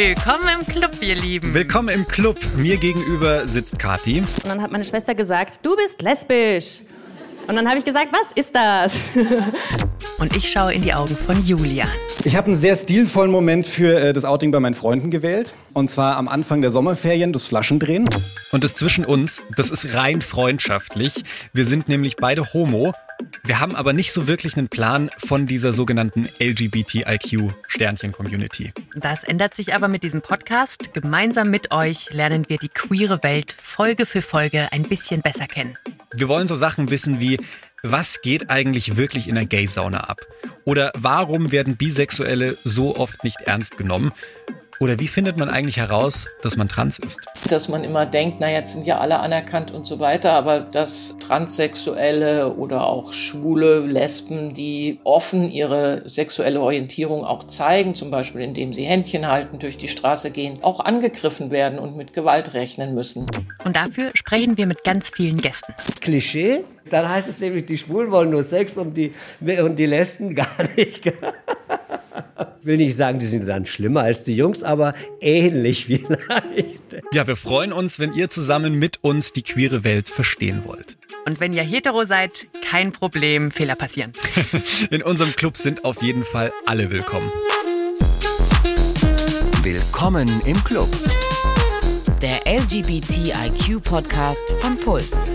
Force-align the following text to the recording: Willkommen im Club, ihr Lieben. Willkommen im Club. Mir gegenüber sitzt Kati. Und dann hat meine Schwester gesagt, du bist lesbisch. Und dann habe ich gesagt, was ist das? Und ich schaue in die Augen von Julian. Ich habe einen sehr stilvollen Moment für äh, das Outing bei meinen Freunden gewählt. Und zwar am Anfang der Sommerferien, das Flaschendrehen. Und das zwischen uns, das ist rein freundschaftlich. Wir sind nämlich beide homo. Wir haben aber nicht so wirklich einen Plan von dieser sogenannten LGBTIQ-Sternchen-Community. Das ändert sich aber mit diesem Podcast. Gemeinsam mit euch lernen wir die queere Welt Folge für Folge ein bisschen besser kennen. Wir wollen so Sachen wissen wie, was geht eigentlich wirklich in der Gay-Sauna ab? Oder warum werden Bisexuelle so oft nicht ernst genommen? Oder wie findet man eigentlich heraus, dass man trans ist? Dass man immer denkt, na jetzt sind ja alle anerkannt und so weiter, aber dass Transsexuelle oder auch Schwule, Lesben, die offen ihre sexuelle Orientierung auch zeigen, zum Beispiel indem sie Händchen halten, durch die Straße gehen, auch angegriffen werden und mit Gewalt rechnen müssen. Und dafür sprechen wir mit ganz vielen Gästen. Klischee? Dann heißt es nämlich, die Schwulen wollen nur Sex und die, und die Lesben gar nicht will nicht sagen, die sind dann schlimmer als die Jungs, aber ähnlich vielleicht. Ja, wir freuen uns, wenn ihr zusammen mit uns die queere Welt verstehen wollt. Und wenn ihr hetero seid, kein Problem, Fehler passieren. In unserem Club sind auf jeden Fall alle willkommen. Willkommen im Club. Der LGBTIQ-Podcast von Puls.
Willkommen 0.00 0.48
im 0.60 0.64
Club, 0.64 0.92
ihr 1.00 1.16
Lieben. 1.16 1.52
Willkommen 1.52 1.88
im 1.88 2.06
Club. 2.06 2.38
Mir 2.56 2.76
gegenüber 2.76 3.48
sitzt 3.48 3.80
Kati. 3.80 4.20
Und 4.20 4.46
dann 4.46 4.62
hat 4.62 4.70
meine 4.70 4.84
Schwester 4.84 5.12
gesagt, 5.12 5.58
du 5.66 5.74
bist 5.74 6.00
lesbisch. 6.02 6.82
Und 7.48 7.56
dann 7.56 7.66
habe 7.66 7.78
ich 7.80 7.84
gesagt, 7.84 8.12
was 8.12 8.30
ist 8.36 8.54
das? 8.54 8.92
Und 10.18 10.36
ich 10.36 10.52
schaue 10.52 10.72
in 10.72 10.82
die 10.82 10.94
Augen 10.94 11.16
von 11.16 11.44
Julian. 11.44 11.88
Ich 12.22 12.36
habe 12.36 12.46
einen 12.46 12.54
sehr 12.54 12.76
stilvollen 12.76 13.32
Moment 13.32 13.66
für 13.66 13.98
äh, 13.98 14.12
das 14.12 14.24
Outing 14.24 14.52
bei 14.52 14.60
meinen 14.60 14.74
Freunden 14.74 15.10
gewählt. 15.10 15.56
Und 15.72 15.90
zwar 15.90 16.16
am 16.16 16.28
Anfang 16.28 16.60
der 16.60 16.70
Sommerferien, 16.70 17.32
das 17.32 17.48
Flaschendrehen. 17.48 18.08
Und 18.52 18.62
das 18.62 18.76
zwischen 18.76 19.04
uns, 19.04 19.42
das 19.56 19.68
ist 19.70 19.94
rein 19.94 20.22
freundschaftlich. 20.22 21.24
Wir 21.52 21.64
sind 21.64 21.88
nämlich 21.88 22.14
beide 22.18 22.52
homo. 22.52 22.94
Wir 23.48 23.58
haben 23.60 23.76
aber 23.76 23.94
nicht 23.94 24.12
so 24.12 24.28
wirklich 24.28 24.58
einen 24.58 24.68
Plan 24.68 25.10
von 25.16 25.46
dieser 25.46 25.72
sogenannten 25.72 26.28
LGBTIQ-Sternchen-Community. 26.38 28.74
Das 28.94 29.24
ändert 29.24 29.54
sich 29.54 29.74
aber 29.74 29.88
mit 29.88 30.02
diesem 30.02 30.20
Podcast. 30.20 30.92
Gemeinsam 30.92 31.48
mit 31.48 31.72
euch 31.72 32.12
lernen 32.12 32.44
wir 32.48 32.58
die 32.58 32.68
queere 32.68 33.22
Welt 33.22 33.56
Folge 33.58 34.04
für 34.04 34.20
Folge 34.20 34.68
ein 34.70 34.82
bisschen 34.82 35.22
besser 35.22 35.46
kennen. 35.46 35.78
Wir 36.14 36.28
wollen 36.28 36.46
so 36.46 36.56
Sachen 36.56 36.90
wissen 36.90 37.20
wie, 37.20 37.38
was 37.82 38.20
geht 38.20 38.50
eigentlich 38.50 38.98
wirklich 38.98 39.28
in 39.28 39.34
der 39.34 39.46
Gay-Sauna 39.46 40.00
ab? 40.00 40.20
Oder 40.66 40.92
warum 40.94 41.50
werden 41.50 41.78
Bisexuelle 41.78 42.54
so 42.64 42.98
oft 42.98 43.24
nicht 43.24 43.40
ernst 43.46 43.78
genommen? 43.78 44.12
Oder 44.80 45.00
wie 45.00 45.08
findet 45.08 45.36
man 45.36 45.48
eigentlich 45.48 45.76
heraus, 45.76 46.28
dass 46.42 46.56
man 46.56 46.68
trans 46.68 47.00
ist? 47.00 47.20
Dass 47.50 47.68
man 47.68 47.82
immer 47.82 48.06
denkt, 48.06 48.36
na 48.38 48.48
jetzt 48.48 48.74
sind 48.74 48.86
ja 48.86 48.98
alle 48.98 49.18
anerkannt 49.18 49.72
und 49.72 49.84
so 49.84 49.98
weiter, 49.98 50.32
aber 50.34 50.60
dass 50.60 51.16
Transsexuelle 51.18 52.54
oder 52.54 52.86
auch 52.86 53.12
Schwule, 53.12 53.80
Lesben, 53.80 54.54
die 54.54 55.00
offen 55.02 55.50
ihre 55.50 56.08
sexuelle 56.08 56.60
Orientierung 56.60 57.24
auch 57.24 57.44
zeigen, 57.44 57.96
zum 57.96 58.12
Beispiel 58.12 58.40
indem 58.40 58.72
sie 58.72 58.84
Händchen 58.84 59.26
halten, 59.26 59.58
durch 59.58 59.78
die 59.78 59.88
Straße 59.88 60.30
gehen, 60.30 60.62
auch 60.62 60.78
angegriffen 60.78 61.50
werden 61.50 61.80
und 61.80 61.96
mit 61.96 62.12
Gewalt 62.12 62.54
rechnen 62.54 62.94
müssen. 62.94 63.26
Und 63.64 63.74
dafür 63.74 64.10
sprechen 64.14 64.56
wir 64.56 64.66
mit 64.66 64.84
ganz 64.84 65.10
vielen 65.10 65.40
Gästen. 65.40 65.74
Klischee? 66.00 66.64
Dann 66.88 67.08
heißt 67.08 67.28
es 67.28 67.40
nämlich, 67.40 67.66
die 67.66 67.78
Schwulen 67.78 68.10
wollen 68.10 68.30
nur 68.30 68.44
Sex 68.44 68.76
und 68.76 68.94
die, 68.94 69.12
und 69.40 69.76
die 69.76 69.86
Lesben 69.86 70.34
gar 70.34 70.46
nicht 70.76 71.02
will 72.62 72.76
nicht 72.76 72.96
sagen, 72.96 73.18
die 73.18 73.26
sind 73.26 73.46
dann 73.46 73.66
schlimmer 73.66 74.02
als 74.02 74.24
die 74.24 74.36
Jungs, 74.36 74.62
aber 74.62 74.94
ähnlich 75.20 75.86
vielleicht. 75.86 77.02
Ja, 77.12 77.26
wir 77.26 77.36
freuen 77.36 77.72
uns, 77.72 77.98
wenn 77.98 78.12
ihr 78.12 78.28
zusammen 78.28 78.78
mit 78.78 79.02
uns 79.02 79.32
die 79.32 79.42
queere 79.42 79.84
Welt 79.84 80.08
verstehen 80.08 80.62
wollt. 80.64 80.96
Und 81.26 81.40
wenn 81.40 81.52
ihr 81.52 81.62
hetero 81.62 82.04
seid, 82.04 82.46
kein 82.64 82.92
Problem, 82.92 83.50
Fehler 83.50 83.74
passieren. 83.74 84.12
In 84.90 85.02
unserem 85.02 85.34
Club 85.36 85.56
sind 85.56 85.84
auf 85.84 86.02
jeden 86.02 86.24
Fall 86.24 86.52
alle 86.66 86.90
willkommen. 86.90 87.30
Willkommen 89.62 90.30
im 90.46 90.64
Club. 90.64 90.88
Der 92.22 92.40
LGBTIQ-Podcast 92.46 94.50
von 94.60 94.78
Puls. 94.78 95.30